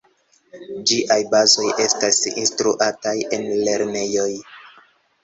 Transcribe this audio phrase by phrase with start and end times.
[0.91, 4.29] Ĝiaj bazoj estas instruataj en lernejoj.